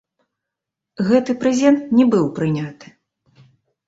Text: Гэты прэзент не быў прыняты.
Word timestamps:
Гэты 1.09 1.35
прэзент 1.43 1.83
не 1.97 2.05
быў 2.13 2.25
прыняты. 2.39 2.87